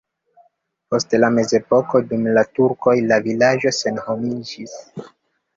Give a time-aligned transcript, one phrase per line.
[0.93, 4.75] Post la mezepoko dum la turkoj la vilaĝo senhomiĝis.